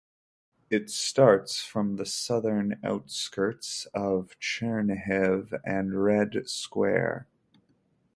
[0.71, 7.27] It starts from the southern outskirts of Chernihiv and Red Square.